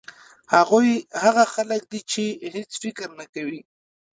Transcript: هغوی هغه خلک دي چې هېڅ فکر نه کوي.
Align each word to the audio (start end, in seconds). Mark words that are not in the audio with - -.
هغوی 0.53 0.89
هغه 1.23 1.43
خلک 1.53 1.81
دي 1.91 2.01
چې 2.11 2.23
هېڅ 2.53 2.71
فکر 2.83 3.07
نه 3.19 3.25
کوي. 3.33 3.61